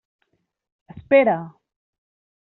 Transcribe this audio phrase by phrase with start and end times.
[0.93, 1.37] Espera!